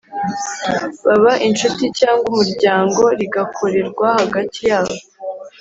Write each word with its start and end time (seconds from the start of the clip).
baba 1.05 1.33
inshuti 1.47 1.83
cyangwa 1.99 2.25
umuryango, 2.33 3.01
rigakorerwa 3.19 4.07
hagati 4.19 4.59
yabo 4.69 4.95